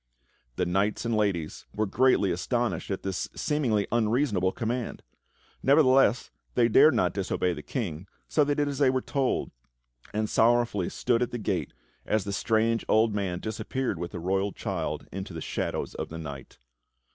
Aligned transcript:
The 0.55 0.65
knights 0.65 1.05
and 1.05 1.15
ladies 1.15 1.67
were 1.75 1.85
greatly 1.85 2.31
astonished 2.31 2.89
at 2.89 3.03
this 3.03 3.29
seemingly 3.35 3.85
unreasonable 3.91 4.51
command; 4.51 5.03
nevertheless, 5.61 6.31
they 6.55 6.67
dared 6.67 6.95
not 6.95 7.13
disobey 7.13 7.53
the 7.53 7.61
King, 7.61 8.07
so 8.27 8.43
they 8.43 8.55
did 8.55 8.67
as 8.67 8.79
they 8.79 8.89
were 8.89 9.03
told, 9.03 9.51
and 10.11 10.27
sorrowfully 10.27 10.89
stood 10.89 11.21
at 11.21 11.29
the 11.29 11.37
gate 11.37 11.73
as 12.03 12.23
the 12.23 12.33
strange 12.33 12.83
old 12.89 13.13
man 13.13 13.39
disappeared 13.39 13.99
with 13.99 14.09
the 14.09 14.19
royal 14.19 14.51
child 14.53 15.05
into 15.11 15.35
the 15.35 15.39
shadows 15.39 15.93
of 15.93 16.09
the 16.09 16.17
night. 16.17 16.57